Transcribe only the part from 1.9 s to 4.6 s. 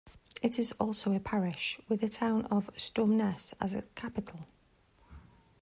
the town of Stromness as its capital.